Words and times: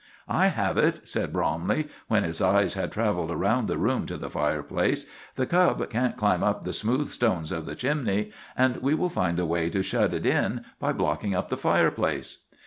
"I 0.27 0.47
have 0.47 0.77
it," 0.79 1.07
said 1.07 1.31
Bromley, 1.31 1.87
when 2.07 2.23
his 2.23 2.41
eyes 2.41 2.73
had 2.73 2.91
traveled 2.91 3.29
around 3.29 3.67
the 3.67 3.77
room 3.77 4.07
to 4.07 4.17
the 4.17 4.31
fireplace; 4.31 5.05
"the 5.35 5.45
cub 5.45 5.87
can't 5.91 6.17
climb 6.17 6.41
up 6.43 6.63
the 6.63 6.73
smooth 6.73 7.11
stones 7.11 7.51
of 7.51 7.67
the 7.67 7.75
chimney, 7.75 8.31
and 8.57 8.77
we 8.77 8.95
will 8.95 9.09
find 9.09 9.37
a 9.37 9.45
way 9.45 9.69
to 9.69 9.83
shut 9.83 10.15
it 10.15 10.25
in 10.25 10.65
by 10.79 10.91
blocking 10.91 11.35
up 11.35 11.49
the 11.49 11.55
fireplace." 11.57 12.39